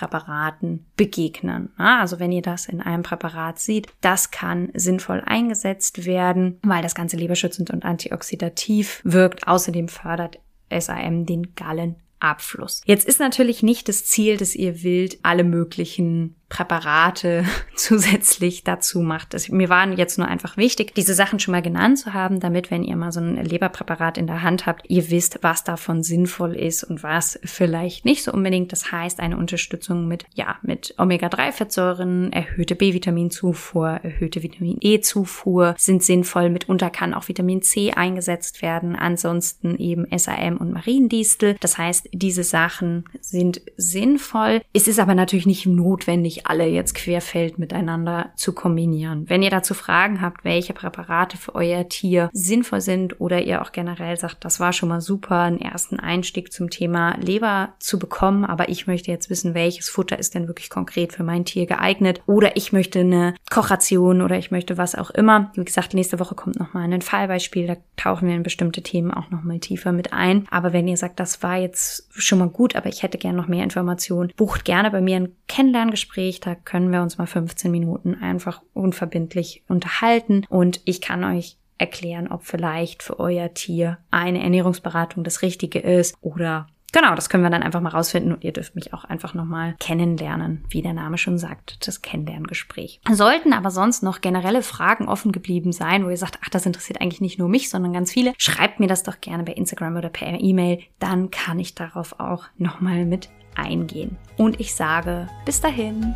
Leberpräparaten 0.06 0.86
begegnen. 0.96 1.70
Also 1.78 2.20
wenn 2.20 2.32
ihr 2.32 2.42
das 2.42 2.68
in 2.68 2.82
einem 2.82 3.04
Präparat 3.04 3.60
seht, 3.60 3.88
das 4.02 4.32
kann 4.32 4.70
sinnvoll 4.74 5.22
eingesetzt 5.26 6.06
werden, 6.06 6.60
weil 6.64 6.82
das 6.82 6.96
ganze 6.96 7.18
leberschützend 7.18 7.72
und 7.72 7.86
antioxidativ 7.86 9.02
wirkt. 9.04 9.48
Außerdem 9.48 9.88
fördert 9.88 10.40
SAM 10.72 11.26
den 11.26 11.56
Gallen 11.56 11.96
Abfluss. 12.20 12.82
Jetzt 12.86 13.08
ist 13.08 13.20
natürlich 13.20 13.62
nicht 13.62 13.90
das 13.90 14.06
Ziel, 14.06 14.38
dass 14.38 14.56
ihr 14.56 14.84
wild 14.84 15.20
alle 15.24 15.44
möglichen 15.44 16.36
Präparate 16.56 17.44
zusätzlich 17.76 18.64
dazu 18.64 19.02
macht. 19.02 19.34
Das, 19.34 19.50
mir 19.50 19.68
waren 19.68 19.98
jetzt 19.98 20.18
nur 20.18 20.30
einfach 20.30 20.56
wichtig, 20.56 20.96
diese 20.96 21.14
Sachen 21.14 21.40
schon 21.40 21.52
mal 21.52 21.62
genannt 21.62 22.00
zu 22.00 22.14
haben, 22.14 22.40
damit, 22.40 22.72
wenn 22.72 22.82
ihr 22.82 22.96
mal 22.96 23.12
so 23.12 23.20
ein 23.20 23.36
Leberpräparat 23.44 24.18
in 24.18 24.26
der 24.26 24.42
Hand 24.42 24.66
habt, 24.66 24.90
ihr 24.90 25.10
wisst, 25.10 25.40
was 25.42 25.66
davon 25.66 26.02
sinnvoll 26.02 26.56
ist 26.56 26.86
und 26.86 27.04
was 27.04 27.38
vielleicht 27.44 28.06
nicht 28.06 28.24
so 28.24 28.32
unbedingt. 28.32 28.72
Das 28.72 28.90
heißt, 28.90 29.20
eine 29.20 29.36
Unterstützung 29.36 30.08
mit, 30.08 30.24
ja, 30.34 30.56
mit 30.62 30.96
Omega-3-Fettsäuren, 30.98 32.32
erhöhte 32.32 32.76
B-Vitaminzufuhr, 32.76 34.00
erhöhte 34.04 34.42
Vitamin 34.42 34.78
E-Zufuhr 34.80 35.76
sind 35.78 36.04
sinnvoll. 36.04 36.50
Mitunter 36.50 36.90
kann 36.90 37.14
auch 37.14 37.28
Vitamin 37.28 37.64
C 37.64 37.92
eingesetzt 37.92 38.62
werden. 38.62 38.96
Ansonsten 38.96 39.76
eben 39.76 40.08
SAM 40.18 40.56
und 40.56 40.72
Mariendistel. 40.72 41.58
Das 41.60 41.78
heißt, 41.78 42.08
diese 42.14 42.46
Sachen 42.46 43.04
sind 43.20 43.62
sinnvoll. 43.76 44.62
Es 44.72 44.88
ist 44.88 45.00
aber 45.00 45.16
natürlich 45.16 45.46
nicht 45.46 45.66
notwendig, 45.66 46.45
alle 46.50 46.66
jetzt 46.66 46.96
querfeld 46.96 47.60
miteinander 47.60 48.32
zu 48.36 48.54
kombinieren. 48.54 49.30
Wenn 49.30 49.44
ihr 49.44 49.50
dazu 49.50 49.74
Fragen 49.74 50.22
habt, 50.22 50.44
welche 50.44 50.74
Präparate 50.74 51.38
für 51.38 51.56
euer 51.56 51.88
Tier 51.90 52.30
sinnvoll 52.34 52.82
sind 52.82 53.20
oder 53.20 53.42
ihr 53.42 53.62
auch 53.62 53.72
generell 53.72 54.18
sagt, 54.18 54.46
das 54.46 54.60
war 54.60 54.74
schon 54.74 54.90
mal 54.90 55.02
super, 55.02 55.42
einen 55.42 55.60
ersten 55.60 56.00
Einstieg 56.00 56.52
zum 56.52 56.70
Thema 56.70 57.18
Leber 57.18 57.74
zu 57.80 58.00
bekommen, 58.00 58.46
aber 58.46 58.70
ich 58.70 58.88
möchte 58.88 59.12
jetzt 59.12 59.30
wissen, 59.30 59.54
welches 59.54 59.90
Futter 59.90 60.20
ist 60.20 60.36
denn 60.36 60.48
wirklich 60.48 60.70
konkret 60.70 61.14
für 61.14 61.24
mein 61.24 61.46
Tier 61.46 61.66
geeignet 61.66 62.22
oder 62.26 62.56
ich 62.58 62.74
möchte 62.74 63.00
eine 63.00 63.36
Kochration 63.50 64.22
oder 64.22 64.38
ich 64.38 64.52
möchte 64.52 64.78
was 64.78 64.96
auch 64.96 65.10
immer. 65.12 65.52
Wie 65.56 65.66
gesagt, 65.66 65.94
nächste 65.94 66.20
Woche 66.20 66.36
kommt 66.36 66.60
noch 66.60 66.74
mal 66.74 66.92
ein 66.92 67.02
Fallbeispiel, 67.02 67.68
da 67.68 67.78
tauchen 67.98 68.28
wir 68.28 68.36
in 68.36 68.44
bestimmte 68.44 68.82
Themen 68.82 69.12
auch 69.12 69.30
noch 69.32 69.44
mal 69.44 69.60
tiefer 69.60 69.92
mit 69.92 70.14
ein. 70.14 70.48
Aber 70.50 70.74
wenn 70.74 70.88
ihr 70.88 70.98
sagt, 70.98 71.20
das 71.20 71.44
war 71.44 71.58
jetzt 71.58 72.08
schon 72.12 72.40
mal 72.40 72.50
gut, 72.50 72.76
aber 72.76 72.90
ich 72.90 73.04
hätte 73.04 73.18
gerne 73.18 73.38
noch 73.38 73.48
mehr 73.48 73.64
Informationen, 73.64 74.32
bucht 74.36 74.66
gerne 74.66 74.92
bei 74.92 75.02
mir 75.02 75.18
ein 75.18 75.36
Kennenlerngespräch, 75.48 76.25
da 76.32 76.56
können 76.56 76.92
wir 76.92 77.02
uns 77.02 77.18
mal 77.18 77.28
15 77.28 77.72
Minuten 77.72 78.16
einfach 78.16 78.62
unverbindlich 78.74 79.64
unterhalten. 79.68 80.46
Und 80.50 80.82
ich 80.86 81.02
kann 81.02 81.24
euch 81.24 81.58
erklären, 81.78 82.28
ob 82.28 82.46
vielleicht 82.46 83.04
für 83.04 83.20
euer 83.20 83.54
Tier 83.54 83.98
eine 84.12 84.42
Ernährungsberatung 84.42 85.24
das 85.24 85.42
Richtige 85.42 85.80
ist 85.80 86.16
oder 86.22 86.68
Genau, 86.96 87.14
das 87.14 87.28
können 87.28 87.44
wir 87.44 87.50
dann 87.50 87.62
einfach 87.62 87.82
mal 87.82 87.90
rausfinden 87.90 88.32
und 88.32 88.46
ihr 88.46 88.54
dürft 88.54 88.74
mich 88.74 88.94
auch 88.94 89.04
einfach 89.04 89.34
nochmal 89.34 89.76
kennenlernen, 89.82 90.64
wie 90.70 90.82
der 90.82 90.94
Name 90.94 91.18
schon 91.18 91.38
sagt, 91.38 91.86
das 91.86 92.02
Kennenlerngespräch. 92.02 93.02
Sollten 93.12 93.52
aber 93.52 93.70
sonst 93.70 94.02
noch 94.02 94.22
generelle 94.22 94.62
Fragen 94.62 95.10
offen 95.10 95.34
geblieben 95.34 95.74
sein, 95.74 96.06
wo 96.06 96.10
ihr 96.10 96.16
sagt, 96.16 96.40
ach, 96.42 96.48
das 96.48 96.66
interessiert 96.66 97.02
eigentlich 97.02 97.20
nicht 97.20 97.38
nur 97.38 97.50
mich, 97.50 97.70
sondern 97.70 97.92
ganz 97.92 98.14
viele, 98.14 98.34
schreibt 98.38 98.80
mir 98.80 98.88
das 98.88 99.04
doch 99.04 99.20
gerne 99.20 99.44
bei 99.44 99.52
Instagram 99.52 99.98
oder 99.98 100.08
per 100.08 100.40
E-Mail, 100.40 100.84
dann 100.98 101.32
kann 101.32 101.60
ich 101.60 101.76
darauf 101.76 102.18
auch 102.22 102.46
nochmal 102.58 103.04
mit 103.04 103.28
eingehen. 103.58 104.16
Und 104.38 104.62
ich 104.62 104.74
sage, 104.74 105.28
bis 105.44 105.60
dahin. 105.60 106.16